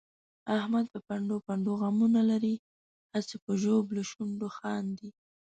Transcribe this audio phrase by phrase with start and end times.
[0.57, 2.55] احمد په پنډو پنډو غمونه لري،
[3.13, 5.09] هسې په ژبلو شونډو خاندي.